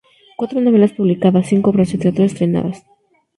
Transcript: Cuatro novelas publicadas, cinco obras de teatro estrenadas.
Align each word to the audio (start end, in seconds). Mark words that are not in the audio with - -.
Cuatro 0.39 0.59
novelas 0.61 0.93
publicadas, 0.97 1.45
cinco 1.51 1.69
obras 1.69 1.91
de 1.91 1.99
teatro 1.99 2.23
estrenadas. 2.23 2.77